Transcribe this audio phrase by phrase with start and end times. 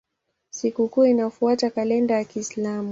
[0.49, 2.79] Sikukuu inafuata kalenda ya Kiislamu.